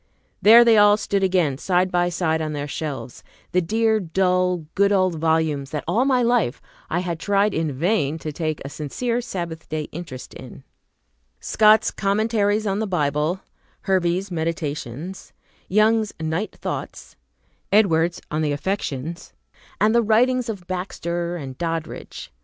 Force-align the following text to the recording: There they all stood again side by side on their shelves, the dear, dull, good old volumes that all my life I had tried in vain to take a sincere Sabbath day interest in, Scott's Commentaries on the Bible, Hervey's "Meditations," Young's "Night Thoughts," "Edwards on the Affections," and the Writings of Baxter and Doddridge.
There 0.41 0.65
they 0.65 0.77
all 0.79 0.97
stood 0.97 1.21
again 1.21 1.59
side 1.59 1.91
by 1.91 2.09
side 2.09 2.41
on 2.41 2.53
their 2.53 2.67
shelves, 2.67 3.23
the 3.51 3.61
dear, 3.61 3.99
dull, 3.99 4.65
good 4.73 4.91
old 4.91 5.13
volumes 5.19 5.69
that 5.69 5.83
all 5.87 6.05
my 6.05 6.23
life 6.23 6.59
I 6.89 7.01
had 7.01 7.19
tried 7.19 7.53
in 7.53 7.71
vain 7.71 8.17
to 8.17 8.31
take 8.31 8.63
a 8.65 8.69
sincere 8.69 9.21
Sabbath 9.21 9.69
day 9.69 9.83
interest 9.91 10.33
in, 10.33 10.63
Scott's 11.39 11.91
Commentaries 11.91 12.65
on 12.65 12.79
the 12.79 12.87
Bible, 12.87 13.41
Hervey's 13.81 14.31
"Meditations," 14.31 15.33
Young's 15.67 16.13
"Night 16.19 16.55
Thoughts," 16.59 17.15
"Edwards 17.71 18.19
on 18.31 18.41
the 18.41 18.53
Affections," 18.53 19.33
and 19.79 19.93
the 19.93 20.01
Writings 20.01 20.49
of 20.49 20.65
Baxter 20.65 21.35
and 21.35 21.59
Doddridge. 21.59 22.31